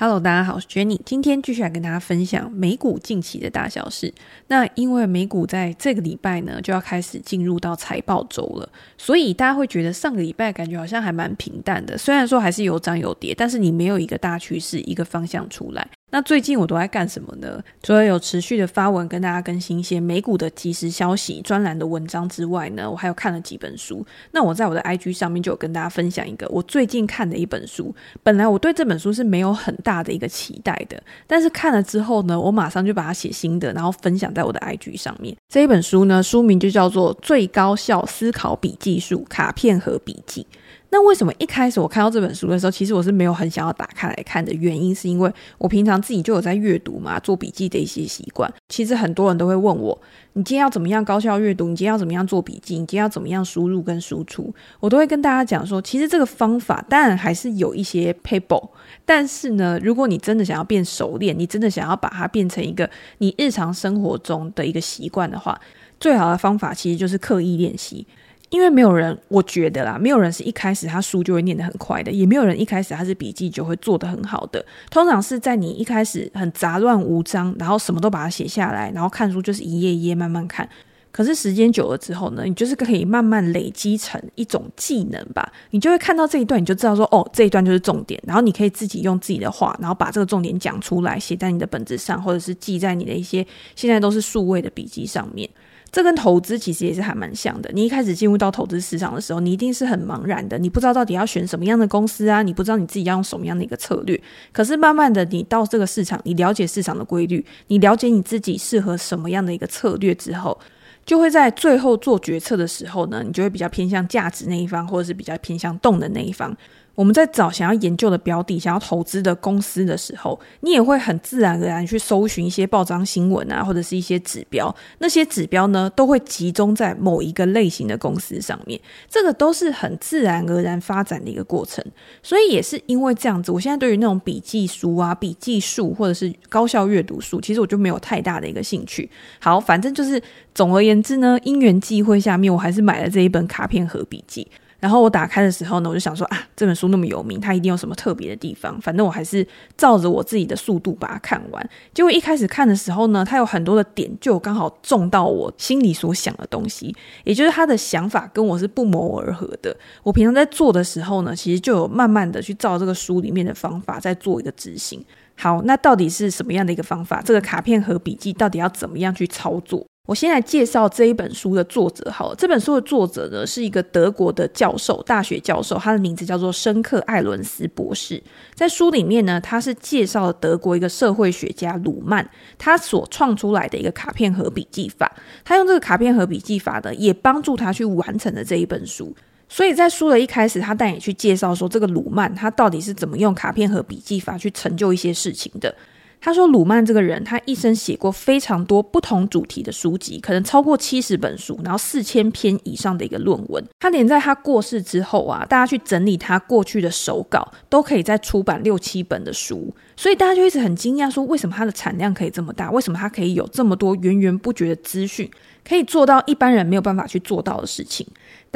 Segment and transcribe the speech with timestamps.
[0.00, 4.14] Hello，大家好，我是 Jenny，今天继续来跟大家分享美股近期的大小事。
[4.46, 15.84] 那因为美股在这个礼拜呢就要开始进入到财报周了，所以大家会觉得上个礼拜感觉好像还蛮平淡的，虽然说还是有涨有跌，但是你没有一个大趋势、一个方向出来。
[16.10, 17.62] 那最近我都在干什么呢？
[17.82, 24.04] 除了有持续的发文跟大家更新一些美股的即时消息、专栏的文章之外呢，我还有看了几本书。
[24.30, 27.94] 那我在我的 IG 上面就有跟大家分享一个我最近看的一本书。
[28.22, 35.36] 本来我对这本书是没有很大的一个期待的，但是看了之后呢，我马上就把它写心得，然后分享在我的 IG 上面。
[35.48, 40.46] 这一本书呢，书名就叫做《最高效思考笔记术：卡片和笔记》。
[40.90, 48.50] 那为什么一开始我看到这本书的时候，其实我是没有很想要打开来看的原因，是因为我平常自己就有在阅读嘛，做笔记的一些习惯。
[48.68, 50.00] 其实很多人都会问我，
[50.32, 51.68] 你今天要怎么样高效阅读？
[51.68, 52.74] 你今天要怎么样做笔记？
[52.74, 54.52] 你今天要怎么样输入跟输出？
[54.80, 58.70] 我都会跟大家讲说，其实这个方法当然还是有一些 paper，
[59.04, 65.60] 但是呢，如果你真的想要变熟练，你真的想要把它变成一个你日常生活中的一个习惯的话，
[66.00, 68.06] 最好的方法其实就是刻意练习。
[68.50, 74.64] 因为没有人，我觉得啦，没有人是一开始他书就会念得很快的，也没有人一开始他是笔记就会做得很好的。
[74.90, 80.68] 通常是在你一开始很杂乱无章，然后什么都把它写下来，然后看书就是一页一页慢慢看。
[81.10, 85.50] 可是时间久了之后呢，你就是可以慢慢累积成一种技能吧。
[85.70, 88.22] 你就会看到这一段，你就知道说，哦，这一段就是重点。
[88.26, 95.48] 然后你可以自己用自己的话，然后把这个重点讲出来，写在你的本子上，或者是记在你的一些现在都是数位的笔记上面。
[95.90, 97.70] 这跟投资其实也是还蛮像的。
[97.72, 104.20] 你一开始进入到投资市场的时候，你一定是很茫然的，你不知道到底要选什么样的公司啊，你不知道你自己要用什么样的一个策略。
[104.52, 110.58] 可是慢慢的，你到这个市场，你了解市场的规律，你了解你自己适合什么样的一个策略之后，
[111.06, 116.54] 就会在最后做决策的时候呢，你就会比较偏向价值那一方，或者是比较偏向动的那一方。
[116.98, 124.74] 我们在找想要研究的标的、想要投资的公司的时候，你也会很自然而然去搜寻一些报章新闻啊，或者是一些指标。
[124.98, 128.80] 那些指标呢，都会集中在某一个类型的公司上面。
[129.08, 131.84] 这个都是很自然而然发展的一个过程。
[132.20, 139.08] 所以也是因为这样子，我现在对于那种笔记书啊、笔记术或者是高效阅读数，其实我就没有太大的一个兴趣。
[139.38, 140.20] 好，反正就是
[140.52, 144.48] 总而言之呢，因缘际会下面，我还是买了这一本卡片和笔记。
[144.80, 148.80] 然后我打开的时候呢，我就想说啊，这本书那么有名，它一定有什么特别的地方。
[148.80, 149.46] 反正我还是
[149.76, 151.70] 照着我自己的速度把它看完。
[151.92, 156.94] 结果一开始看的时候呢，它有很多的点就刚好中到我心里所想的东西，
[157.24, 159.76] 也就是他的想法跟我是不谋而合的。
[160.02, 165.04] 我平常在做的时候呢，其实就有慢慢的去照这个书里面的方法在做一个执行。
[165.34, 167.20] 好，那到底是什么样的一个方法？
[167.24, 169.86] 这个卡片和笔记到底要怎么样去操作？
[170.08, 172.10] 我先来介绍这一本书的作者。
[172.10, 178.22] 好了，这本书的作者呢是一个德国的教授，大学教授，他的名字叫做申克·艾伦斯博士。
[178.54, 182.26] 在书里面呢，他是介绍了德国一个社会学家鲁曼
[182.56, 185.14] 他所创出来的一个卡片和笔记法。
[185.44, 189.14] 他用这个卡片和笔记法呢，也帮助他去完成了这一本书。
[189.46, 195.74] 所以在书的一开始，他带你去介绍说，这个鲁曼他到底是怎么用卡片和笔记法去成就一些事情的。
[196.20, 203.64] 他说：“鲁曼这个人，他一生写过非常多不同主题的书籍，可能超过七十本书，然后四千篇以上的一个论文。
[203.78, 209.74] 他连在他过世之后啊，大家去整理他过去的手稿，都可以再出版六七本的书。
[209.96, 212.70] 所以大家就一直很惊讶，说为什么他的产量可以这么大？
[212.70, 215.30] 为什么他可以有这么多源源不绝的资讯？”
[215.68, 218.06] 可以做到一般人没有办法去做到的事情。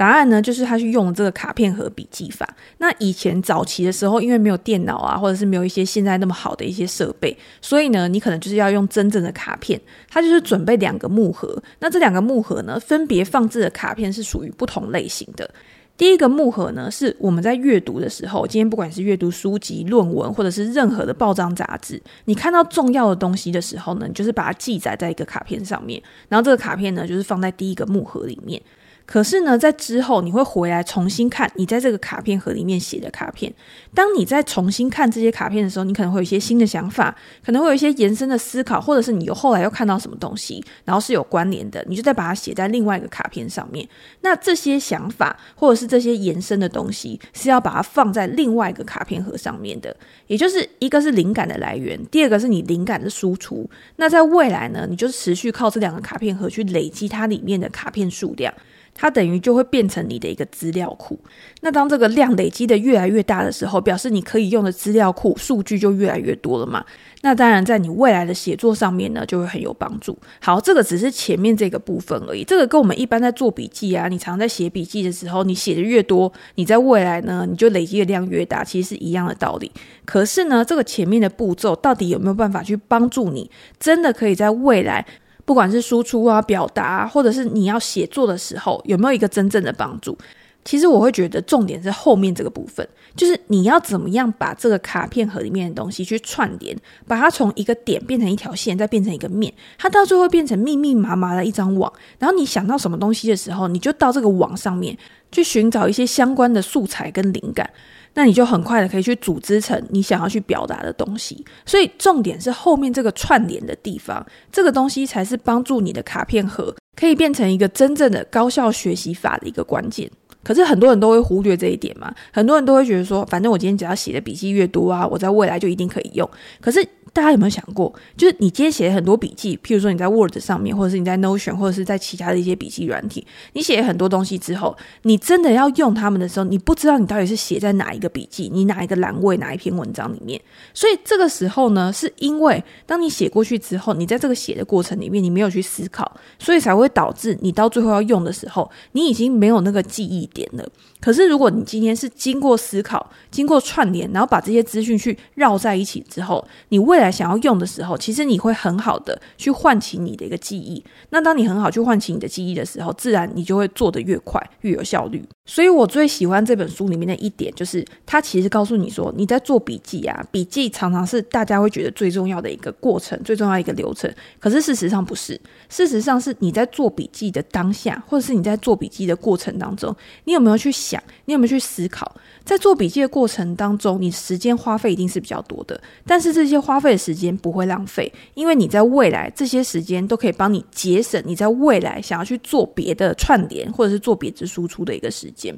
[0.03, 2.57] 答案呢，就是他去用这个卡片和笔记法。
[2.79, 9.81] 那以前早期的时候，因为没有电脑啊，或者是没有一些现在那么好的一些设备，所以呢，你可能就是要用真正的卡片。
[10.11, 15.49] 他就是准备两个木盒，那这两个木盒呢，分别放置的卡片是属于不同类型的。
[15.97, 28.61] 第一个木盒呢，是我们在阅读的时候，今天不管是阅读书籍、论文，或者是任何的报章杂志，你看到重要的东西的时候呢，你就是把它记载在一个卡片上面，然后这个卡片呢，就是放在第一个木盒里面。
[29.05, 33.53] 可是呢，在之后你会回来重新看你在这个卡片盒里面写的卡片。
[33.95, 37.15] 当你在重新看这些卡片的时候，你可能会有一些新的想法，
[37.45, 43.87] 可能会有一些延伸的思考，或者是你又后来又看到什么东西，然后是有关联的，你就再把它写在另外一个卡片上面。
[44.23, 49.95] 那这些想法或者是这些延伸的东西，是要把它放在另外一个卡片盒上面的。
[50.27, 53.69] 也就是一个是灵感的来源，第二个是你灵感的输出。
[53.97, 58.53] 那在未来呢，你就持续靠这两个卡片盒去累积它里面的卡片数量。
[58.95, 61.19] 它等于就会变成你的一个资料库。
[61.61, 66.85] 那当这个量累积的越来越大的时候，表示你可以用的资料库数据就越来越多了嘛。
[67.25, 70.19] 那当然，在你未来的写作上面呢，就会很有帮助。
[70.41, 72.43] 好，这个只是前面这个部分而已。
[72.43, 79.71] 这个跟我们一般在做笔记啊，你常在写笔记的时候，你写的越多，你在未来呢，你就累积的量越大，其实是一样的道理。
[80.05, 83.49] 可是呢，这个前面的步骤到底有没有办法去帮助你，
[83.79, 85.07] 真的可以在未来，
[85.53, 90.17] 不管是输出啊、表达，或者是你要写作的时候，有没有一个真正的帮助？
[90.65, 96.75] 其实我会觉得重点是后面这个部分，就是你要怎么样把这个卡片盒里面的东西去串联，
[97.07, 101.93] 把它从一个点变成一条线，再变成一个面，它到最后变成密密麻麻的一张网。
[102.19, 104.97] 然后你想到什么东西的时候，你就到这个网上面
[105.31, 107.69] 去寻找一些相关的素材跟灵感，
[108.15, 111.45] 那你就很快的可以去组织成你想要去表达的东西。
[111.65, 120.11] 所以重点是后面这个串联的地方，这个东西才是帮助你的卡片盒可以变成一个真正的高效学习法的一个关键。
[120.43, 126.29] 可是很多人都会忽略这一点嘛，很多人都会觉得说，反正我今天只要写的笔记越多啊，我在未来就一定可以用。
[126.61, 126.87] 可是。
[127.15, 140.41] 大家有没有想过，就是你今天写了很多笔记，譬如说你在 Word 上面，或者是你在 Notion，或者是在其他的一些笔记软体，你写了很多东西之后，你真的要用它们的时候，你不知道你到底是写在哪一个笔记，你哪一个栏位，哪一篇文章里面。
[140.73, 150.69] 所以这个时候呢，是因为当你写过去之后，你在这个写的过程里面，你没有去思考，所以才会导致你到最后要用的时候，你已经没有那个记忆点了。
[151.01, 160.83] 可是如果你今天是经过思考、经过串联，然后把这些资讯去绕在一起之后，你未来想要用的时候，其实你会很好的去唤起你的一个记忆。
[161.11, 165.25] 那当你很好去唤起你的记忆的时候，自然你就会做得越快，越有效率。
[165.45, 174.09] 所以我最喜欢这本书里面的一点，就是它其实告诉你说，你在做笔记啊，笔记常常是大家会觉得最重要的一个过程，最重要的一个流程。
[174.39, 179.95] 可是事实上不是，事实上是你在做笔记的当下，或者是你在做笔记的过程当中，
[180.25, 182.15] 你有没有去想，你有没有去思考？
[182.45, 195.57] 在做笔记的过程当中，你时间花费一定是比较多的，但是这些花费的时间不会浪费，因为你在未来这些时间都可以帮你节省你在未来想要去做别的串联或者是做别的输出的一个时间。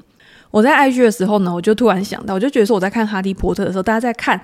[0.50, 4.40] 我在 IG 的时候呢，我就突然想到，我就觉得说我在看《哈利波特》的时候，大家在看。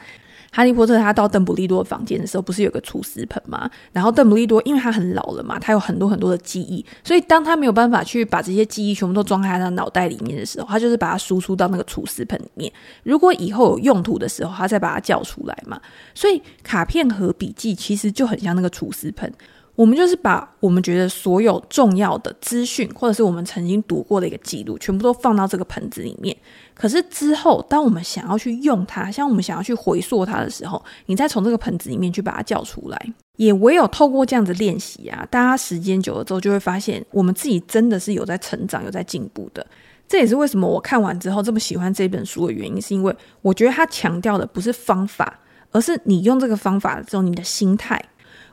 [0.52, 3.70] 哈利波特他到邓布利多房间的时候，不是有个储思盆吗？
[3.92, 12.72] 然后邓布利多因为他很老了嘛，他有很多很多的记忆，所以当他没有办法去把这些记忆全部都装在他的脑袋里面的时候，他就是把它输出到那个储思盆里面。
[13.04, 15.80] 如果以后有用途的时候，他再把它叫出来嘛。
[16.16, 19.32] 所以卡片和笔记其实就很像那个储思盆。
[19.80, 26.36] 我们就是把我们觉得所有重要的资讯，或者是我们曾经读过的一个记录，全部都放到这个盆子里面。
[26.74, 33.14] 可是之后，当我们想要去用它，像我们想要去回溯它的时候，你再从这个盆子里面去把它叫出来。
[33.36, 39.66] 也唯有透过这样子练习啊，大家时间久了之后，就会发现我们自己真的是有在成长，有在进步的。
[40.06, 45.40] 这也是为什么我看完之后这么喜欢这本书的原因，是因为我觉得它强调的不是方法，
[45.70, 47.98] 而是你用这个方法之后，你的心态。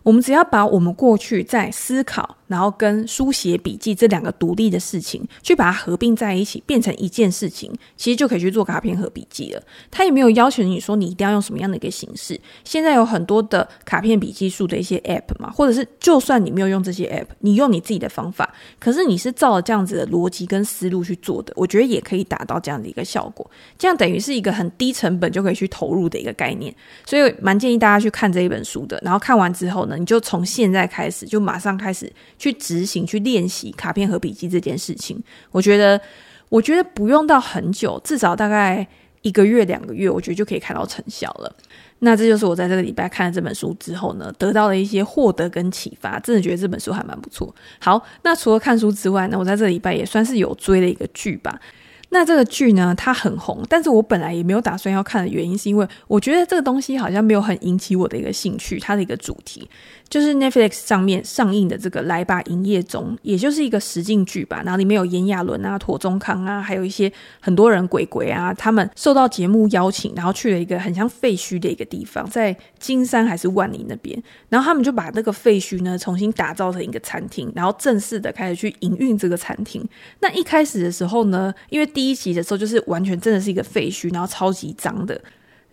[0.08, 9.62] 我们只要把我们过去在思考，然后跟书写笔记这两个独立的事情，去把它合并在一起，变成一件事情，其实就可以去做卡片和笔记了。
[9.92, 12.40] 他也没有要求你说你一定要用什么样的一个形式。
[12.64, 23.50] 现在有很多的卡片笔记术的一些 app 嘛，或者是就算你没有用这些 app，你用你自己的方法，可是你是照了这样子的逻辑跟思路去做的，我觉得也可以达到这样的一个效果。
[23.78, 26.74] 这样等于是一个很低成本就可以去投入的一个概念，
[27.06, 29.00] 所以蛮建议大家去看这一本书的。
[29.04, 35.22] 然后看完之后呢，你就从现在开始，就马上开始去执行、去练习卡片和笔记这件事情。
[35.52, 36.00] 我觉得，
[36.50, 38.88] 我觉得不用到很久，至少大概
[39.22, 41.56] 一个月、两个月，我觉得就可以看到成效了。
[42.00, 46.20] 那这就是我在这个礼拜看了这本书之后呢，得到了一些获得跟启发。
[46.20, 47.54] 真的觉得这本书还蛮不错。
[47.80, 51.60] 好，那除了看书之外呢，我在这个礼拜也算是有追了一个剧吧。
[52.10, 59.68] 那这个剧呢，它很红，但是我本来也没有打算要看的原因，是因为我觉得这个东西好像没有很引起我的一个兴趣，它的一个主题。
[60.10, 64.62] 就是 Netflix 上面上映的这个《来吧营业中》，也就是一个实境剧吧。
[64.64, 74.22] 然后里面有炎亚纶啊、庹宗康啊，还有一些很多人鬼鬼啊，他们受到节目邀请，然后去了一个很像废墟的一个地方，在金山还是万里那边。
[74.50, 79.86] 然后他们就把那个废墟呢重新打造成一个餐厅，然后正式的开始去营运这个餐厅。
[80.22, 85.20] 那一开始的时候呢，因为第一集的时候就是完全真的是一个废墟，然后超级脏的。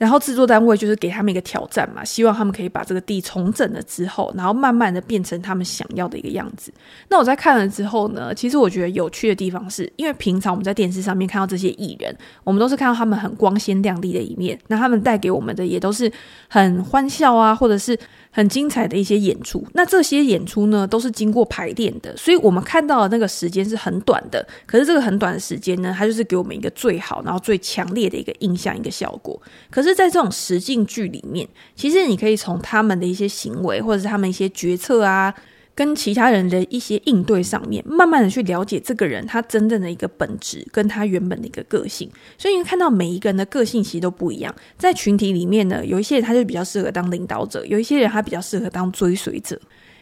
[0.05, 6.71] 然后制作单位就是给他们一个挑战嘛，希望他们可以把这个地重整了之后，然后慢慢的变成他们想要的一个样子。
[7.09, 16.13] 那我在看了之后呢，其实我觉得有趣的地方是，因为平常我们在电视上面看到这些艺人，我们都是看到他们很光鲜亮丽的一面，那他们带给我们的也都是
[16.49, 17.99] 很欢笑啊，或者是
[18.37, 19.65] 很精彩的一些演出。
[19.75, 24.45] 那这些演出呢，都是经过排练的，所以我们看到的那个时间是很短的。
[24.67, 29.41] 可是这个很短的时间呢，它就是给我们一个最好，然后最强烈的一个印象，一个效果。
[29.71, 35.33] 可是，在这种实境剧里面，其实你可以从他们的一些行为，或者是他们一些决策啊。
[35.75, 42.09] 跟其他人的一些应对上面，慢慢的去了解这个人他真正的一个本质，跟他原本的一个个性。
[42.39, 44.55] 所以你看到每一个人的个性其实都不一样。
[44.79, 49.61] 在群体里面呢，有一些人他就比较适合当领导者，有一些人他比较适合当追随者。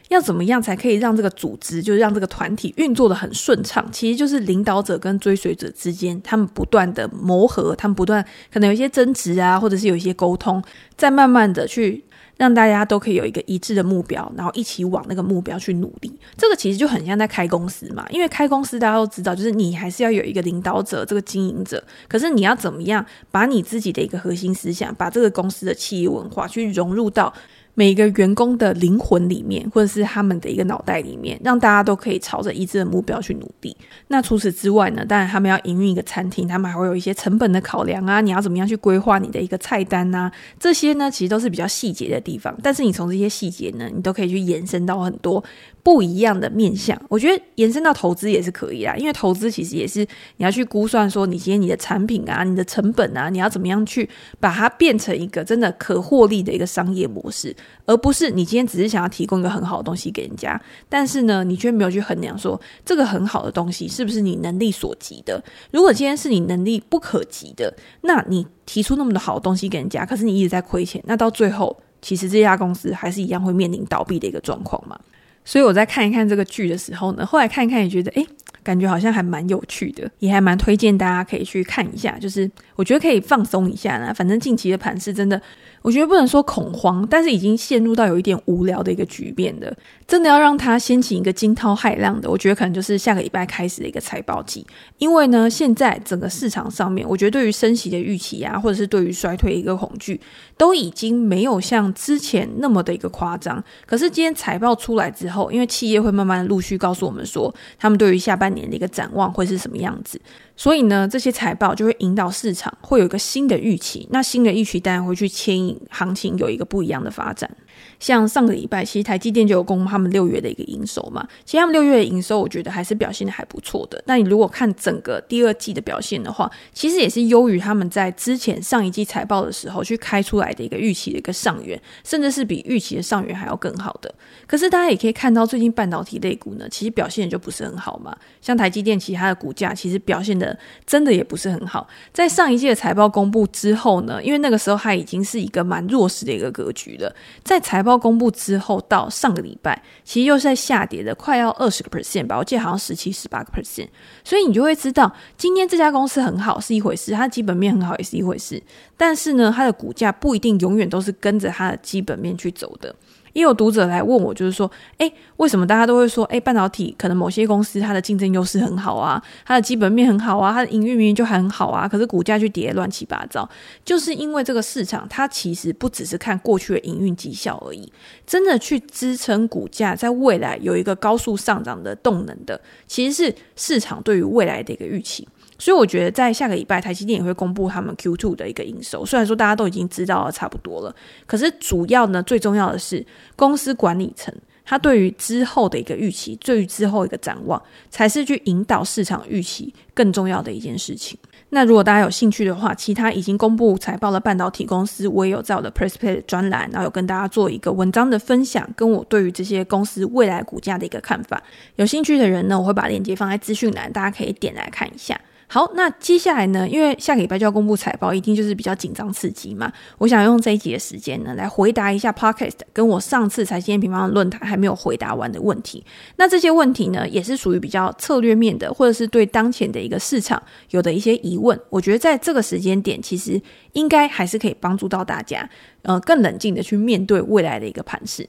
[0.09, 3.83] 要怎么样才可以让这个组织，就是让这个团体运作得很顺畅？
[3.91, 10.61] 其实就是领导者跟追随者之间，他们不断的磨合，他们不断可能有一些争执啊，或者是有一些沟通，
[10.95, 12.03] 再慢慢的去。
[12.43, 16.13] 让大家都可以有一个一致的目标，然后一起往那个目标去努力。
[16.35, 21.81] 这个其实就很像在开公司嘛，因为开公司大家都知道，就是你还是要有一个领导者，这个经营者。
[22.09, 27.33] 可是你要怎么样把你自己的一个核心思想，把这个公司的企业文化去融入到
[27.75, 33.75] 每一个员工的灵魂里面，或者是他们的一个脑袋里面，让大家都可以朝着一致的目标去努力。
[34.09, 42.55] 那除此之外呢，当然他们要营运一个餐厅，他们还会有一些成本的考量啊，你要怎么样去规划你的一个菜单啊，这些呢其实都是比较细节的地方。
[42.61, 45.43] 但是你从这些细节呢，你都可以去延伸到很多
[45.83, 46.99] 不一样的面向。
[47.09, 49.99] 我觉得延伸到投资也是可以啦，因为投资其实也是
[50.37, 54.09] 你要去估算说，你今天你的产品啊，你的成本啊，你要怎么样去
[54.39, 57.53] 把它变成一个真的可获利的一个商业模式。
[57.85, 65.43] 而不是你今天只是想要提供一个很好的东西给人家，但是呢，你却没有去衡量说这个很好的东西是不是你能力所及的。
[65.71, 74.97] 如果今天是你能力不可及的，那你提出那么多好的东西给人家，可是你一直在亏钱，那到最后其实这家公司还是一样会面临倒闭的一个状况嘛。
[75.45, 78.25] 所以我在看一看这个剧的时候呢，后来看一看也觉得，诶，
[78.63, 82.17] 感觉好像还蛮有趣的，也还蛮推荐大家可以去看一下。
[82.19, 85.41] 就是我觉得可以放松一下啦，反正近期的盘是真的。
[85.81, 89.75] 我觉得不能说恐慌，但是已经陷入到有一点无聊的一个局面的。
[90.07, 94.65] 真的要让它掀起一个惊涛骇浪的，我觉得可能就是下个礼拜开始的一个财报季。
[94.97, 100.19] 因为呢，现在整个市场上面，我觉得对于升息的预期啊，或者是对于衰退一个恐惧，
[100.57, 103.63] 都已经没有像之前那么的一个夸张。
[103.85, 110.19] 可是今天财报出来之后，因为企业会慢慢陆续告诉我们说，他们对于下半年的一个展望会是什么样子。
[110.55, 117.49] 所以呢，这些财报就会引导市场会有一个新的预期，那新的预期当然会去牵引行情有一个不一样的发展。
[117.99, 121.27] 像上个礼拜，其实台积电就有公布他们六月的一个营收嘛。
[121.45, 124.01] 其实他们六月的营收，我觉得还是表现的还不错的。
[124.05, 134.13] 那你如果看整个第二季的表现的话，其实也是优于他们在之前上一季财报的时候去开出来的一个预期的一个上缘，甚至是比预期的上缘还要更好的。
[134.45, 138.15] 可是大家也可以看到，最近半导体类股呢，其实表现的就不是很好嘛。
[138.41, 141.87] 像台积电，其他的股价其实表现的真的也不是很好。
[142.11, 153.87] 在上一季的财报公布之后呢，因为那个时候它已经是一个蛮弱势的一个格局了，在财财报公布之后，到上个礼拜，其实又是在下跌的，快要二十个 percent 吧，我记得好像十七、十八个 percent。
[154.23, 158.61] 所以你就会知道，今天这家公司很好是一回事，它基本面很好也是一回事，
[158.95, 162.95] 但是呢，它的股价不一定永远都是跟着它的基本面去走的。
[163.33, 173.47] 也有读者来问我，就是说，诶，为什么大家都会说，诶，半导体可能某些公司它的竞争优势很好啊，它的基本面很好啊，它的营运明明就很好啊，可是股价却跌乱七八糟，
[173.83, 177.91] 就是因为这个市场它其实不只是看过去的营运绩效而已，
[178.25, 185.27] 真的去支撑股价在未来有一个高速上涨的动能的，其实是市场对于未来的一个预期。
[185.63, 189.05] 所以我觉得，在下个礼拜，台积电也会公布他们 Q2 的一个营收。
[189.05, 190.93] 虽然说大家都已经知道了差不多了，
[191.25, 193.05] 可是主要呢，最重要的是
[193.37, 201.17] 公司管理层他对于之后的一个预期，对于之后一个展望，才是去引导市场预期更重要的一件事情。
[201.51, 211.41] 那如果大家有兴趣的话，其他已经公布财报的半导体公司，我也有在我的 Press Play 专栏，然后有跟大家做一个文章的分享，跟我对于这些公司未来股价的一个看法。
[211.77, 215.17] 有兴趣的人呢，我会把链接放在资讯栏，大家可以点来看一下。
[215.53, 216.67] 好，那接下来呢？
[216.67, 219.71] 因为下个礼拜就要公布财报，一定就是比较紧张刺激嘛。
[219.99, 225.85] 我想用这一集的时间呢，来回答一下 Podcast 跟我上次财经平方论坛还没有回答完的问题。
[226.15, 230.41] 那这些问题呢，也是属于比较策略面的，或者是对当前的一个市场
[230.71, 231.55] 有的一些疑问。
[231.69, 233.39] 我觉得在这个时间点，其实
[233.73, 235.47] 应该还是可以帮助到大家，
[235.83, 238.27] 呃，更冷静的去面对未来的一个盘势。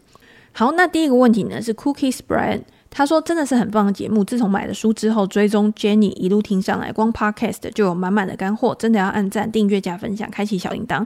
[0.53, 2.61] 好，那第一个问题呢，是 Cookies Brian。
[2.95, 4.23] 他说：“真的是很棒的节目。
[4.23, 8.75] 自从买了书之后，追踪 Jenny 一路听上来，光 Podcast 就有满满的干货。
[8.79, 11.05] 真的要按赞、订阅、加分享、开启小铃铛。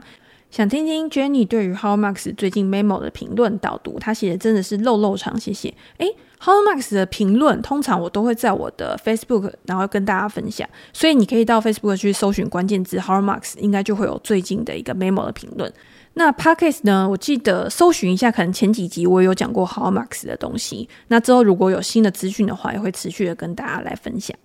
[0.51, 5.73] 想听听 Jenny 对于 How Max 最近 Memo 的评论导读，他写的真的是漏漏长，谢谢。
[5.97, 15.71] 诶 Howard Marks 的评论通常我都会在我的 Facebook，然后跟大家分享，所以你可以到 Facebook 去搜寻关键字 How Max，应该就会有最近的一个 Memo 的评论。
[16.15, 20.89] 那 Podcast 呢，我记得搜寻一下，可能前几集我也有讲过 How Max 的东西。
[21.07, 24.35] 那之后如果有新的资讯的话，也会持续的跟大家来分享。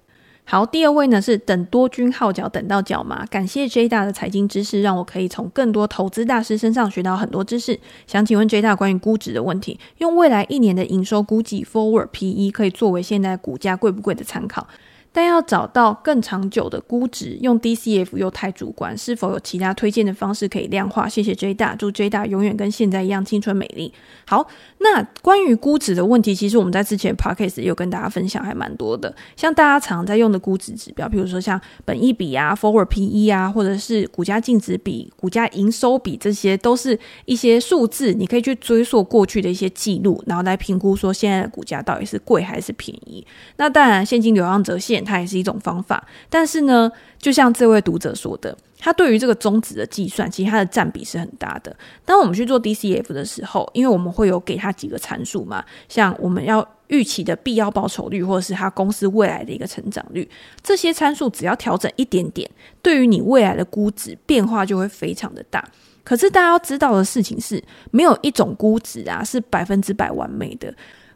[0.46, 7.80] 好，第二位呢是等多军号角等到脚麻，感谢 J 大的财经知识，让我可以从更多投资大师身上学到很多知识。
[8.06, 14.68] 想请问 J 大关于估值的问题，用未来一年的营收估计 Forward PE 可以作为现在股价贵不贵的参考。
[15.16, 21.08] 但要找到更长久的估值，用 DCF 又太主观，是否有其他推荐的方式可以量化？
[21.08, 23.94] 谢谢 J 大，祝 J 大永远跟现在一样青春美丽。
[24.26, 24.44] 好，
[24.78, 43.24] 那关于估值的问题，其实我们在之前 Podcast 有跟大家分享还蛮多的，像大家常在用的估值指标，比如说像本益比啊、Forward PE 啊，或者是股价净值比、股价营收比，这些都是一些数字，你可以去追溯过去的一些记录，然后来评估说现在的股价到底是贵还是便宜。
[43.58, 45.03] 那当然，现金流量折现。
[45.04, 51.74] 它也是一种方法，但是呢，就像这位读者说的，他对于这个中值的计算，其实它的占比是很大的。
[52.04, 60.28] 当我们去做 DCF 的时候，因为我们会有给他几个参数嘛，像我们要预期的必要报酬率，或者是他公司未来的一个成长率，
[60.62, 62.48] 这些参数只要调整一点点，
[62.82, 65.66] 对于你未来的估值变化就会非常的大。
[66.02, 70.74] 可是大家要知道的事情是，没有一种估值啊是百分之百完美的。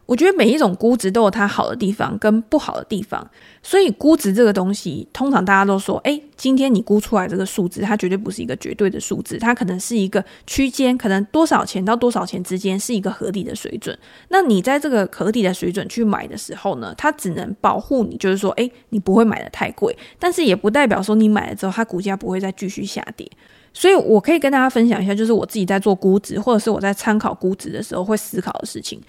[0.09, 3.23] 我觉得每一种估值都有它好的地方跟不好的地方，
[3.61, 13.95] 所以估值这个东西，通常大家都说，诶，今天你估出来这个数字，它绝对不是一个绝对的数字，它可能是一个区间，可能多少钱到多少钱之间是一个合理的水准。
[14.29, 23.29] 那你在这个合理的水准去买的时候呢，它只能保护你，就是说，诶，你不会买的太贵，但是也不代表说你买了之后，它股价不会再继续下跌。
[23.71, 28.99] 所以我可以跟大家分享一下，就是我自己在做估值，或者是我在参考估值的时候会思考的事情。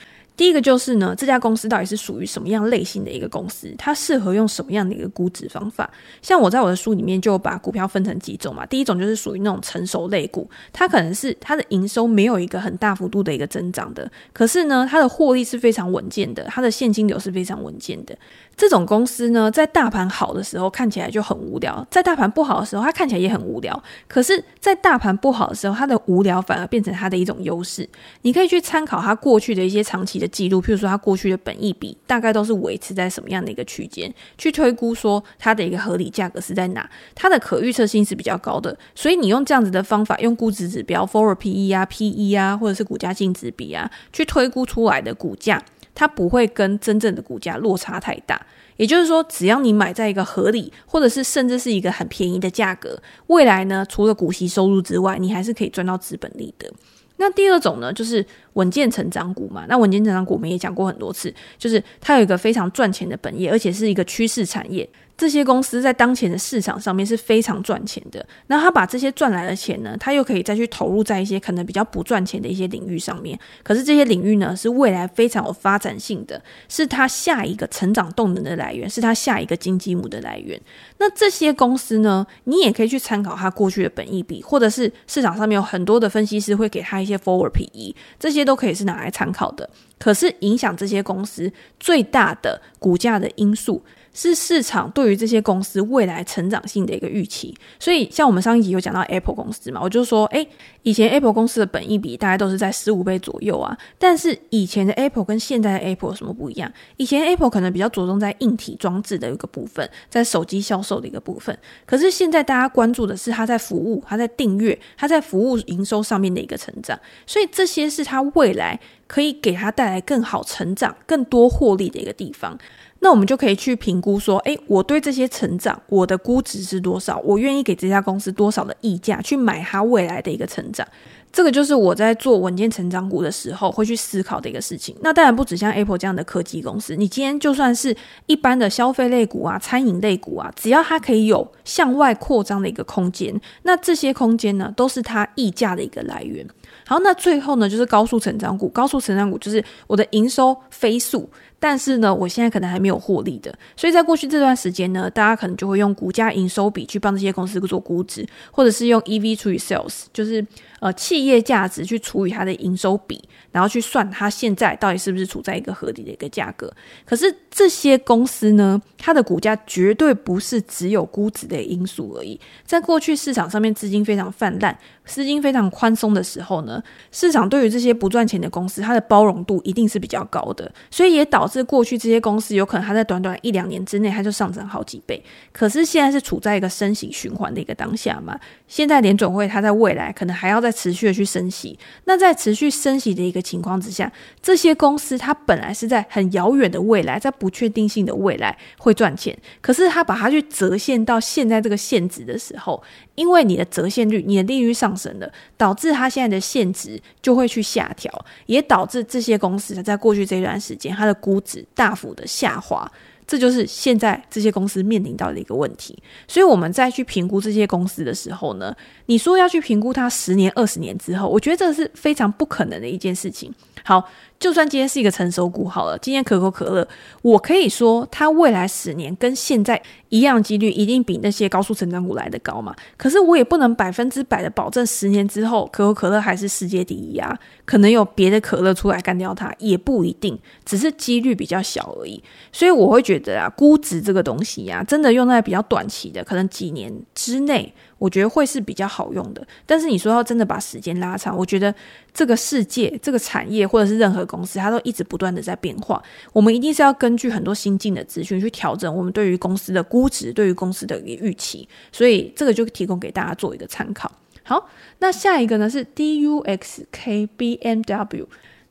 [0.41, 3.75] 第一个就是呢，这家公司到底是属于什么样类型的一个公司？
[3.77, 5.91] 它适合用什么样的一个估值方法？
[6.23, 8.65] 像我在我的书里面就把股票分成几种嘛。
[8.65, 18.17] 第一种就是属于那种成熟类股，它可能是它的营收没有一个很大幅度的一个增长的，可是呢，它的获利是非常稳健的，它的现金流是非常稳健的。
[18.57, 23.83] 这种公司呢，在大盘好的时候看起来就很无聊，在大盘不好的时候，它看起来也很无聊。
[24.07, 27.89] 可是，在大盘不好的时候，它的无聊反而变成它的一种优势。
[28.21, 38.77] 你可以去参考它过去的一些长期的记录，譬如说它过去的本益比大概都是维持在什么样的一个区间，去推估说它的一个合理价格是在哪，它的可预测性是比较高的。
[38.95, 45.63] 所以你用这样子的方法，用估值指标 Forward PE 啊、PE 啊，或者是股价净值比啊，去推估出来的股价。
[45.95, 48.41] 它不会跟真正的股价落差太大，
[48.77, 56.71] 也就是说，只要你买在一个合理，或者是甚至是一个很便宜的价格，未来呢，除了股息收入之外，你还是可以赚到资本利得。
[57.17, 58.25] 那第二种呢，就是
[58.55, 59.67] 稳健成长股嘛。
[59.69, 64.89] 那稳健成长股我们也讲过很多次，就是它有一个非常赚钱的本业，而且是一个趋势产业。
[65.21, 68.27] 这些公司在当前的市场上面是非常赚钱的。
[68.47, 73.39] 那他把这些赚来的钱呢，他又可以再去投入在一些可能比较不赚钱的一些领域上面。
[73.63, 80.59] 可是这些领域呢，是未来非常有发展性的，是他下一个成长动能的来源，是他下一个金鸡母的来源。
[80.97, 89.69] 那这些公司呢，你也可以去参考他过去的本益比，或者是市场上面有很多的分析师会给他一些 forward PE，这些都可以是拿来参考的。
[89.99, 100.47] 可是影响这些公司最大的股价的因素，是市场对于这些公司未来成长性的一个预期，所以像我们上一集有讲到 Apple 公司嘛，我就说，诶，
[100.83, 106.71] 以前 Apple 公司的本益比大概都是在十五倍左右啊，但是以前的 Apple 跟现在的 Apple 有什么不一样？
[106.97, 122.59] 以前 Apple 可能比较着重在硬体装置的一个部分，在手机销售的一个部分，可是现在大家关注的是它在服务、它在订阅、它在服务营收上面的一个成长，所以这些是它未来可以给它带来更好成长、更多获利的一个地方。
[123.01, 127.19] 那我们就可以去评估说，哎，我对这些成长，我的估值是多少？
[127.25, 130.87] 我愿意给这家公司多少的溢价去买它未来的一个成长？
[131.33, 134.97] 这个就是我在做稳健成长股的时候会去思考的一个事情。
[135.01, 146.47] 那当然不止像 Apple 这样的科技公司，你今天就算是一般的消费类股啊、餐饮类股啊，只要它可以有向外扩张的一个空间，那这些空间呢，都是它溢价的一个来源。
[146.87, 148.69] 好，那最后呢，就是高速成长股。
[148.69, 151.29] 高速成长股就是我的营收飞速。
[151.63, 160.45] 但是呢，我现在可能还没有获利的，所以在过去这段时间呢，大家可能就会用股价营收比去帮这些公司做估值，或者是用 EV 除以 Sales，就是
[160.81, 166.73] 呃企业价值去除以它的营收比，然后去算它现在到底是不是处在一个合理的一个价格。
[167.05, 172.39] 可是这些公司呢，它的股价绝对不是只有估值的因素而已。
[172.65, 174.77] 在过去市场上面资金非常泛滥，
[175.11, 185.21] 资金非常宽松的时候呢，市场对于这些不赚钱的公司，它的包容度一定是比较高的，所以也导致过去这些公司有可能它在短短一两年之内它就上涨好几倍。
[185.51, 202.81] 可是现在是处在一个升息循环的一个当下嘛，现在联准会它在未来可能还要再持续的去升息，那在持续升息的一个情况之下，这些公司它本来是在很遥远的未来，在不确定性的未来会赚钱，可是它把它去折现到现在这个现值的时候，
[203.21, 208.11] 因为你的折现率、你的利率上升了，导致它现在的现值就会去下调，
[208.47, 212.91] 也导致这些公司在过去这一段时间，它的估值大幅的下滑。
[213.31, 215.97] 这就是现在这些公司面临到的一个问题。
[216.27, 218.75] 所以我们再去评估这些公司的时候呢，
[219.07, 223.55] 你说要去评估它十年、二十年之后，我觉得这是非常不可能的一件事情。
[223.85, 224.03] 好。
[224.41, 226.89] 就算今天是一个成熟股好了，今天可口可乐，
[227.21, 232.75] 我可以说它未来十年跟现在一样几率一定比那些高速成长股来得高嘛。
[232.97, 242.23] 可是我也不能百分之百的保证十年之后可口可乐还是世界第一啊，可能有别的可乐出来干掉它，也不一定，只是几率比较小而已。
[242.51, 247.73] 所以我会觉得的啊，估值这个东西呀、真的用在比较短期的，可能几年之内。
[247.99, 251.75] 我觉得会是比较好用的，但是你说要真的把时间拉长，我觉得
[252.15, 256.03] 这个世界、这个产业或者是任何公司，它都一直不断的在变化。
[256.33, 261.69] 我们一定是要根据很多新进的资讯去调整我们对于公司的估值、对于公司的一个预期。
[261.93, 264.11] 所以这个就提供给大家做一个参考。
[264.45, 268.27] 好，那下一个呢是 DUXKBMW。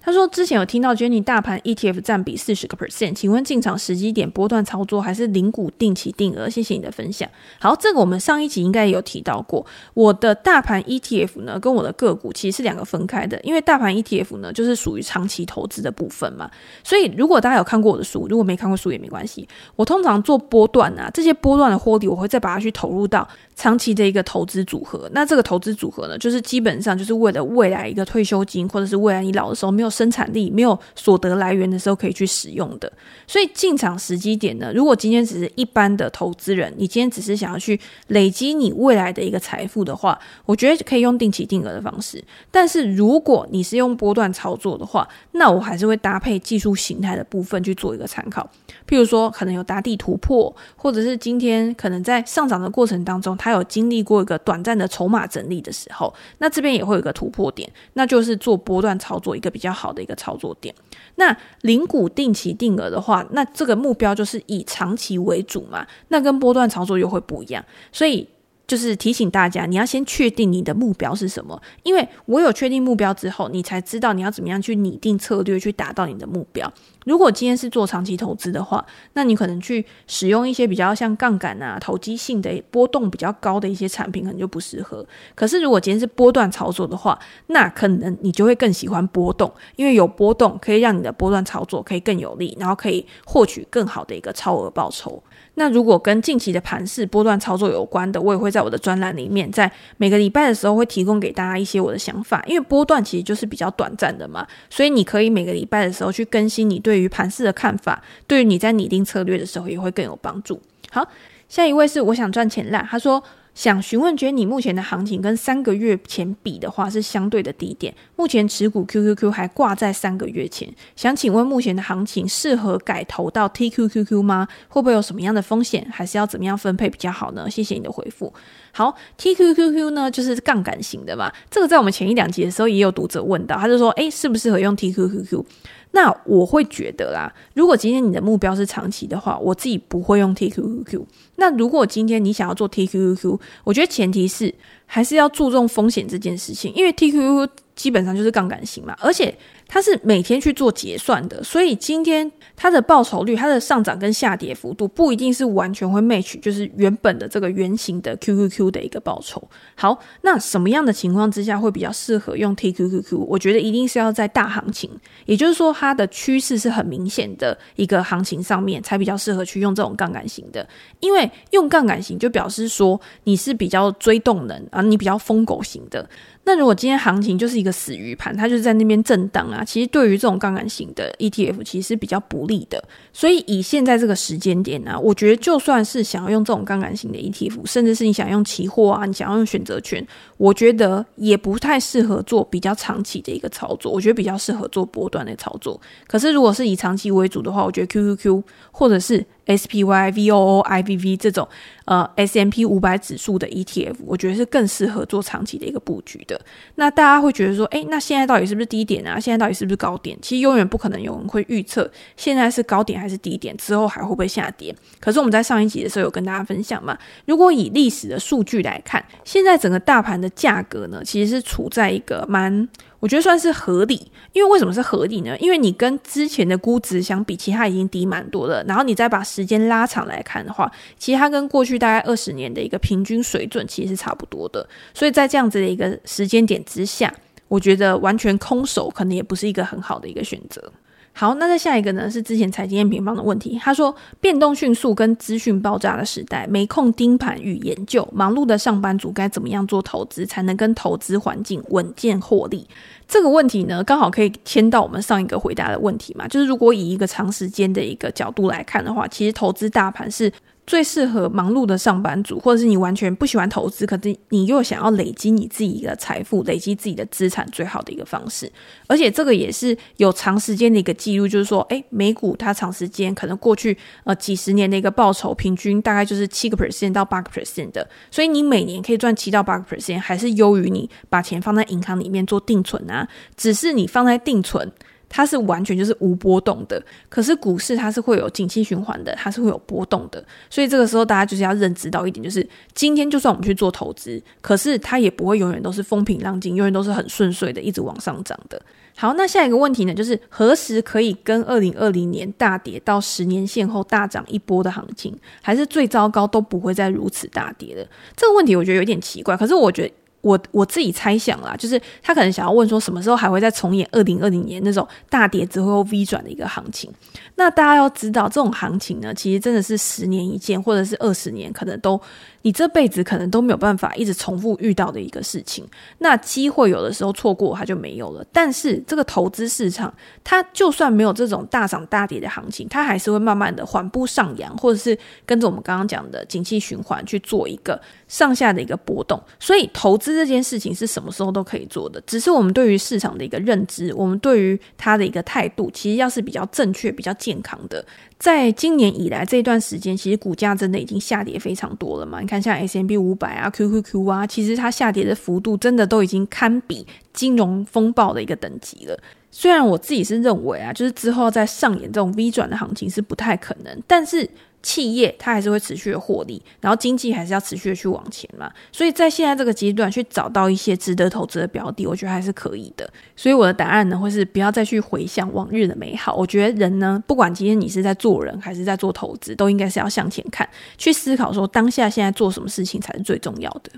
[0.09, 6.49] 他说：“之前有听到 Jenny 大盘 ETF 占比四十个 percent，请问进场时机点波段操作还是零股定期定额？
[6.49, 7.29] 谢谢你的分享。
[7.59, 9.63] 好，这个我们上一集应该也有提到过。
[9.93, 16.49] 我的大盘 ETF 呢，跟我的个股其实是两个分开的，因为大盘 ETF 呢就是属于长期投资的部分嘛。
[16.83, 19.47] 所以如果大家有看过我的书，如果没看过书也没关系。
[19.75, 23.27] 我通常做波段啊，这些波段的获利，我会再把它去投入到。”
[23.59, 32.89] 长期的一个投资组合，那这个投资组合呢，就是基本上就是为了未来一个退休金，或者是未来你老的时候没有生产力、没有所得来源的时候可以去使用的。
[33.27, 42.23] 所以进场时机点呢，如果今天只是一般的投资人，你今天只是想要去累积你未来的一个财富的话，我觉得可以用定期定额的方式。
[42.49, 48.49] 但是如果你是用波段操作的话，那我还是会搭配技术形态的部分去做一个参考。
[48.87, 53.49] 譬如说，可能有打底突破，或者是今天可能在上涨的过程当中，它。
[53.49, 60.75] 有经历过一个短暂的筹码整理的时候，那这边也会有一个突破点，那就是做波段操作一个比较好的一个操作点。
[61.15, 68.27] 那零股定期定额的话，那这个目标就是以长期为主嘛，那跟波段操作又会不一样，所以。
[68.69, 76.71] 就是提醒大家，你要先确定你的目标是什么，因为我有确定目标之后，你才知道你要怎么样去拟定策略去达到你的目标。
[77.05, 85.05] 如果今天是做长期投资的话，那你可能去使用一些比较像杠杆啊、投机性的波动比较高的一些产品，可能就不适合。
[85.35, 95.21] 可是如果今天是波段操作的话，那可能你就会更喜欢波动，因为有波动可以让你的波段操作可以更有利，然后可以获取更好的一个超额报酬。
[95.55, 102.41] 那如果跟近期的盘势波段操作有关的，我也会在我的专栏里面，在每个礼拜的时候会提供给大家一些我的想法。
[102.47, 110.59] 因为波段其实就是比较短暂的嘛，所以你可以每个礼拜的时候去更新你对对于盘势的看法，对于你在拟定策略的时候也会更有帮助。
[110.89, 111.07] 好，
[111.47, 113.23] 下一位是我想赚钱啦，他说。
[113.55, 117.93] 想询问，觉得你目前的行情跟三个月前比的话是相对的低点。
[118.15, 124.47] 目前持股 QQQ 还挂在三个月前，想请问目前的行情适合改投到 TQQQ 吗？
[124.69, 125.85] 会不会有什么样的风险？
[125.91, 127.49] 还是要怎么样分配比较好呢？
[127.49, 128.33] 谢谢你的回复。
[128.71, 135.43] 好，TQQQ 呢就是杠杆型的嘛，这个在我们前一两集的时候也有读者问到，他就说，诶，适不适合用 TQQQ？
[135.91, 141.03] 那我会觉得啦，如果今天你的目标是长期的话，我自己不会用 TQQQ。
[141.37, 144.53] 那如果今天你想要做 TQQQ，我觉得前提是
[144.85, 147.49] 还是要注重风险这件事情，因为 TQQQ
[147.79, 149.33] 基本上就是杠杆型嘛，而且。
[149.71, 159.47] 它是每天去做结算的，所以今天它的报酬率、它的上涨跟下跌幅度不一定是完全会 match，就是原本的这个圆形的 QQQ 的一个报酬。
[159.75, 163.15] 好，那什么样的情况之下会比较适合用 TQQQ？
[163.17, 164.89] 我觉得一定是要在大行情，
[165.27, 170.67] 也就是说它的趋势是很明显的一个行情上面才比较适合去用这种杠杆型的，
[170.99, 176.09] 因为用杠杆型就表示说你是比较追动能啊，你比较疯狗型的。
[176.49, 182.83] 那如果今天行情就是一个死鱼盘，它就是在那边震荡啊，其实对于这种杠杆型的 ETF 其实是比较不利的。
[183.13, 190.03] 所以以现在这个时间点呢、啊，我觉得就算是想要用这种杠杆型的 ETF，甚至是你想用期货啊，你想要用选择权，
[190.37, 193.91] 我觉得也不太适合做比较长期的一个操作。
[193.91, 195.79] 我觉得比较适合做波段的操作。
[196.07, 199.23] 可是如果是以长期为主的话，我觉得 QQQ 或者是
[199.57, 201.47] SPY、VOO、IVV 这种
[201.85, 206.39] 呃 S M P 五百指数的 ETF，我觉得是更适合做长期的一个布局的。
[206.75, 209.19] 那大家会觉得说，诶，那现在到底是不是低点啊？
[209.19, 210.17] 现在到底是不是高点？
[210.21, 214.75] 其实永远不可能有人会预测现在是高点还是低点，之后还会不会下跌。
[214.99, 222.67] 可是我们在上一集的时候有跟大家分享嘛，如果以历史的数据来看，现在整个大盘的价格呢，其实是处在一个蛮。
[222.99, 225.37] 我觉得算是合理，因为为什么是合理呢？
[225.39, 228.63] 因为你跟之前的估值相比，其他已经低蛮多了。
[228.65, 234.67] 然后你再把时间拉长来看的话，其他跟过去大概二十年的一个平均水准其实是差不多的。
[234.93, 237.13] 所以在这样子的一个时间点之下，
[237.47, 240.71] 我觉得完全空手可能也不是一个很好的一个选择。
[241.19, 242.09] 好，那再下一个呢？
[242.09, 243.59] 是之前财经验平方的问题。
[243.61, 252.65] 他说，变动迅速跟资讯爆炸的时代，没空盯盘与研究，忙碌的上班族该怎么样做投资，才能跟投资环境稳健获利？
[253.09, 260.31] 这个问题呢，刚好可以牵到我们上一个回答的问题嘛，就是如果以一个长时间的一个角度来看的话，其实投资大盘是。
[260.67, 268.47] 最适合忙碌的上班族，或者是你完全不喜欢投资，可是你又想要累积你自己的财富、累积自己的资产，最好的一个方式。
[268.85, 282.98] 而且这个也是有长时间的一个记录，就是说，诶，美股它长时间可能过去呃几十年的一个报酬，平均大概就是七个 percent 到八个 percent 的，所以你每年可以赚七到八个 percent，还是优于你把钱放在银行里面做定存啊。
[283.37, 284.71] 只是你放在定存。
[285.11, 298.61] 它是完全就是无波动的，可是股市它是会有景气循环的，它是会有波动的，所以这个时候大家就是要认知到一点，就是今天就算我们去做投资，可是它也不会永远都是风平浪静，永远都是很顺遂的，一直往上涨的。
[298.95, 307.83] 好，那下一个问题呢，就是何时可以跟二零二零年大跌到十年线后大涨一波的行情，还是最糟糕都不会再如此大跌的？
[308.15, 309.93] 这个问题我觉得有点奇怪，可是我觉得。
[310.21, 316.91] 我我自己猜想啦，就是他可能想要问说，什么时候还会再重演二零二零年那种大跌之后 V 转的一个行情？
[317.35, 321.99] 那大家要知道，这种行情呢，其实真的是十年一见，或者是二十年，可能都。
[322.41, 328.25] 你这辈子可能都没有办法一直重复遇到的一个事情，那机会有的时候错过它就没有了。
[328.31, 337.77] 但是这个投资市场，它就算没有这种大涨大跌的行情，它还是会慢慢的缓步上扬，或者是跟着我们刚刚讲的景气循环去做一个
[338.07, 339.21] 上下的一个波动。
[339.37, 347.83] 所以投资这件事情是什么时候都可以做的，只是我们对于市场的一个认知，我们对于它的一个态度，其实要是比较正确、比较健康的。
[348.17, 352.19] 在今年以来这段时间，其实股价真的已经下跌非常多了嘛。
[352.19, 358.99] 你看，像 SMB 五百啊、QQQ 啊，其实它下跌的幅度真的都已经堪比金融风暴的一个等级了。
[359.31, 364.29] 虽然我自己是认为啊，就是之后再上演这种 V 转的行情是不太可能，但是。
[364.61, 372.89] 企业它还是会持续的获利，然后经济还是要持续的去往前嘛，所以在现在这个阶段去找到一些值得投资的标的，我觉得还是可以的。
[373.15, 376.13] 所以我的答案呢，会是不要再去回想往日的美好。
[376.15, 383.71] 我觉得人呢，不管今天你是在做人还是在做投资，都应该是要向前看，去思考说当下现在做什么事情才是最重要的。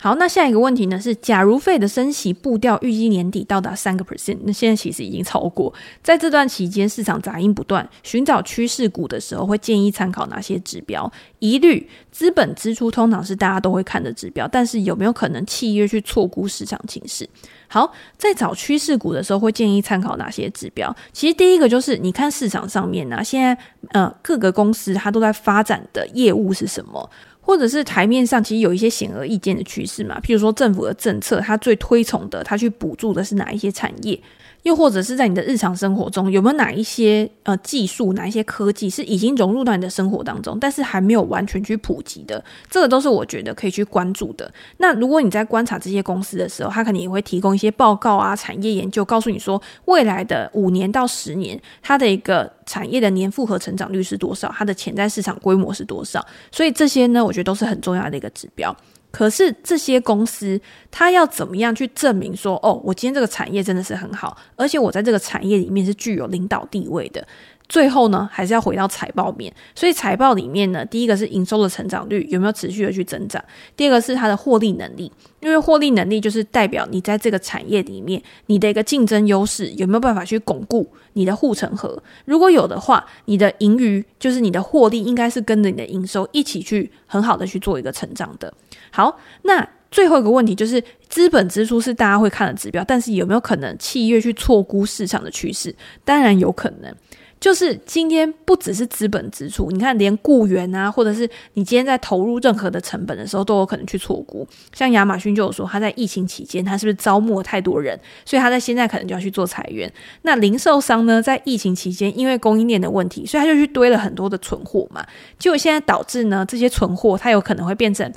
[0.00, 5.74] 好，那下一个问题呢是，假如 Fed 的升息步调预计年底到达三个 percent，那现在其实已经超过。
[6.04, 11.10] 在这段期间，市场杂音不断，寻找趋势股的时候，会建议参考哪些指标？
[11.40, 17.28] 一律资本支出通常是大家都会看的指标，但是有没有可能企业去错估市场情势？
[17.66, 20.94] 好，在找趋势股的时候，会建议参考哪些指标？
[21.12, 23.58] 其实第一个就是你看市场上面呢、啊，现在
[23.90, 27.10] 呃各个公司它都在发展的业务是什么？
[27.48, 34.20] 或者是台面上其实有一些显而易见的趋势嘛，譬如说政府的政策，它最推崇的，它去补助的是哪一些产业？
[34.64, 42.42] 又或者是在你的日常生活中，有没有哪一些呃技术，哪一些科技是已经融入到你的生活当中，但是还没有完全去普及的？
[42.68, 44.52] 这个都是我觉得可以去关注的。
[44.78, 56.24] 那如果你在观察这些公司的时候，它可能也会提供一些报告啊、产业研究，告诉你说未来的五年到十年，它的一个产业的年复合成长率是多少，它的潜在市场规模是多少。
[56.50, 58.76] 所以这些呢，我觉得都是很重要的一个指标。
[59.10, 67.26] 可是这些公司，它要怎么样去证明说，哦，我今天这个产业真的是很好，而且我在这个产业里面是具有领导地位的。
[67.68, 69.52] 最后呢，还是要回到财报面。
[69.74, 73.42] 所以财报里面呢，第一个是营收的成长率有没有持续的去增长，
[73.76, 82.02] 第二个是它的获利能力，因为获利能力就是代表你在这个产业里面你的一个竞争优势有没有办法去巩固你的护城河。
[82.24, 88.50] 如果有的话，你的盈余就是你的获利应该是跟着你的营收一起去很好的去做一个成长的。
[88.90, 95.74] 好，那最后一个问题就是资本支出是大家会看的指标，但是有没有可能企业去错估市场的趋势？
[96.04, 96.94] 当然有可能。
[97.40, 101.20] 就是今天不只是资本支出，你看连雇员啊，或者是
[101.54, 104.44] 你今天在投入任何的成本的时候，都有可能去错估。
[104.74, 109.88] 像亚马逊就有说，他在疫情期间，他是不是招募了太多人，所以他在现在可能就要去做裁员。
[110.22, 115.06] 那零售商呢，在疫情期间，因为供应链的问题，所以他就去堆了很多的存货嘛，
[115.38, 118.12] 结果现在导致呢，这些存货它有可能会变成。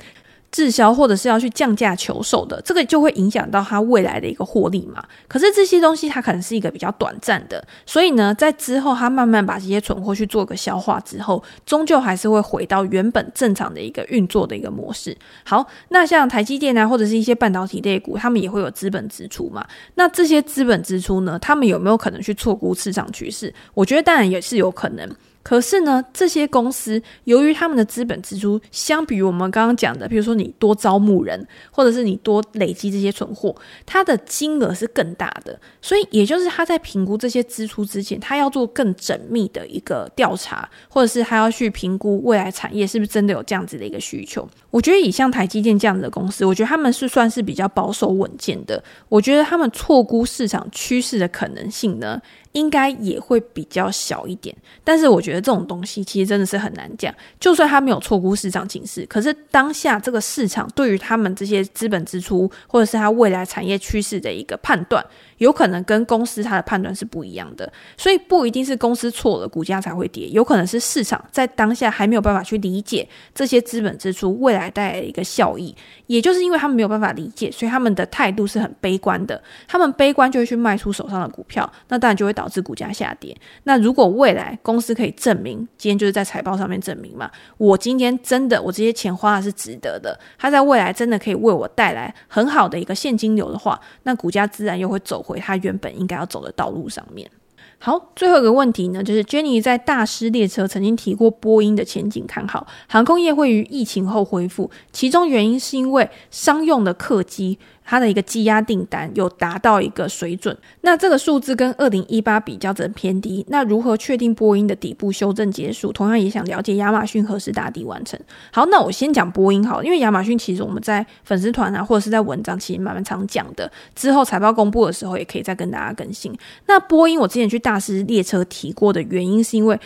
[0.52, 5.02] 滞销或者是要去降价求售的，这个就会影响到它未来的一个获利嘛。
[5.26, 15.16] 可是这些东西它可能是一个比较短暂的，所以呢，在之后它慢慢把这些存货去做个消化之后，终究还是会回到原本正常的一个运作的一个模式。
[15.44, 19.66] 好，那像台积电啊，或者是一些半导体类股，他们也会有资本支出嘛。
[19.94, 23.52] 那这些资本支出呢，他们有没有可能去错估市场趋势？
[23.72, 25.10] 我觉得当然也是有可能。
[25.42, 35.58] 可是呢，这些公司由于他们的资本支出，相比于我们刚刚讲的，比如说你多招募人，或者是你多累积这些存货，它的金额是更大的。
[35.80, 44.48] 所以，也就是他在评估这些支出之前，他要做更缜密的一个调查，或者是他要去评估未来产业是不是真的有这样子的一个需求。
[44.70, 48.82] 我觉得以像台积电这样子的公司，我觉得他们是算是比较保守稳健的。
[49.08, 52.20] 我觉得他们错估市场趋势的可能性呢，
[52.52, 57.12] 应该也会比较小一点，但是我觉得这种东西其实真的是很难讲。
[57.40, 65.04] 就算他没有错估市场情势，可是当下这个市场对于他们这些资本支出，或者是他未来产业趋势的一个判断，
[65.42, 67.70] 有可能跟公司它的判断是不一样的。
[67.96, 75.74] 所以不一定是公司错了，股价才会跌，有可能是市场在当下还没有办法去理解这些资本支出未来带来的一个效益。
[76.06, 79.42] 也就是因为他们没有办法理解，所以他们的态度是很悲观的。
[79.66, 82.48] 他们悲观就会去卖出手上的股票，那当然就会导。
[82.52, 83.34] 致股价下跌。
[83.62, 97.30] 那如果未来公司可以证明，今天就是在财报上面证明嘛，我今天真的我这些钱花的是值得的，它在未来真的可以为我带来很好的一个现金流的话，那股价自然又会走回他原本应该要走的道路上面。
[97.78, 107.58] 好，最后一个问题呢，就是 Jenny 在大师列车曾经提过波音的前景看好，航空业会于疫情后恢复，其中原因是因为商用的客机。
[107.84, 113.44] 它的一个积压订单有达到一个水准，那这个数字跟二零一八比较则偏低。
[113.48, 115.92] 那如何确定波音的底部修正结束？
[115.92, 118.18] 同样也想了解亚马逊何时打底完成。
[118.52, 123.70] 好，那我先讲波音好，因为亚马逊其实我们在粉丝团啊，或者是在文章其实蛮常讲的。
[123.94, 126.32] 之后财报公布的时候，也可以再跟大家更新。
[126.66, 129.78] 那波音我之前去大师列车提过的原因，是因为。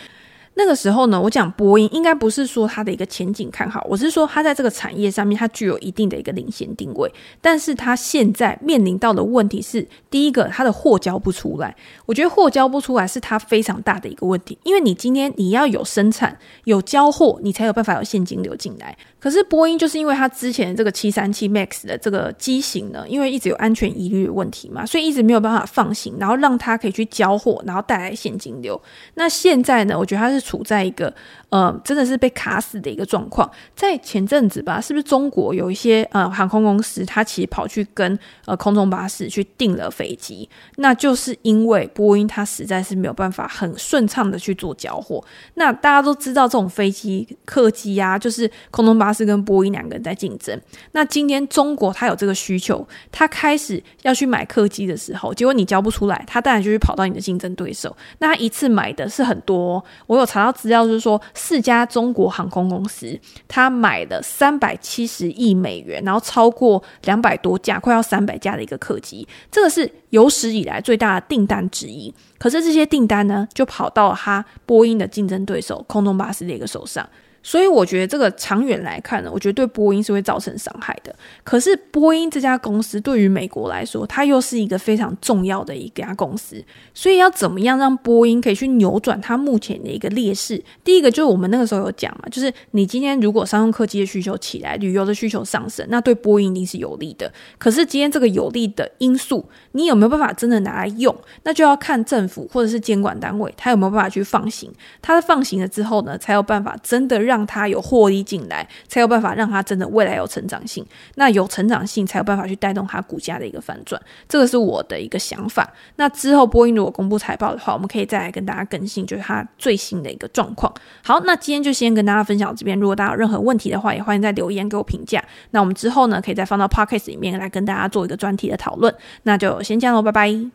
[0.57, 11.75] 那个时候呢，我讲波音应该不是说它的一个前景看好，我是说它在这个产业上面它具有一定的一个领先定位，但是它现在面临到的问题是，第一个它的货交不出来，
[12.07, 18.97] 我觉得货交不出来是它非常大的一个问题，因为你今天你要有生产有交货，你才有办法有现金流进来。
[19.19, 28.79] 可是波音就是因为它之前这个七三七 MAX 的这个机型呢，因为一直有安全疑虑的问题嘛，所以一直没有办法放行，然后让它可以去交货，然后带来现金流。
[29.15, 31.13] 那现在呢，我觉得它是处在一个
[31.49, 33.49] 呃，真的是被卡死的一个状况。
[33.75, 45.23] 在前阵子吧，是不是中国有一些呃航空公司，它其实跑去跟呃空中巴士去订了飞机，那就是因为波音它实在是没有办法很顺畅的去做交货。
[45.55, 49.17] 那大家都知道，这种飞机客机啊，就是空中巴士。
[49.17, 50.55] 是跟波音两个人在竞争。
[50.91, 57.97] 那今天中国他有这个需求，他开始要去买客机的时候，结果你交不出来，他当然就会跑到你的竞争对手。
[58.19, 72.13] 那他一次买的是很多，我有查到资料，就是说四家中国航空公司，他买了三百七十亿美元，然后超过两百多架，快要三百架的一个客机，这个是有史以来最大的订单之一。
[72.37, 77.09] 可是这些订单呢，就跑到了他波音的竞争对手空中巴士的一个手上。
[77.47, 81.15] 所以我觉得这个长远来看呢，我觉得对波音是会造成伤害的。
[81.45, 86.61] 可是波音这家公司对于美国来说，它又是一个非常重要的一家公司。
[86.93, 90.61] 所以要怎么样让波音可以去扭转它目前的一个劣势？
[90.83, 97.31] 第一个就是我们那个时候有讲嘛，就是你今天如果商用客机的需求起来，旅游的需求上升，那对波音一定是有利的。
[97.57, 101.15] 可是今天这个有利的因素，你有没有办法真的拿来用？
[101.43, 104.69] 那就要看政府或者是监管单位，它有没有办法去放行。
[105.01, 107.36] 它放行了之后呢，才有办法真的让。
[107.37, 110.83] 让它有获利进来，才有办法让它真的未来有成长性。
[111.15, 114.01] 那有成长性，才有办法去带动它股价的一个反转。
[114.27, 115.71] 这个是我的一个想法。
[115.97, 120.73] 那之后波音如果公布财报的话，我们可以再来跟大家更新，就是它最新的一个状况。
[121.03, 122.79] 好，那今天就先跟大家分享这边。
[122.79, 125.23] 如果大家有任何问题的话，也欢迎在留言给我评价。
[125.51, 128.93] 那我们之后呢，可以再放到 Podcast 里面来跟大家做一个专题的讨论。
[129.23, 130.49] 那就先这样喽，拜拜。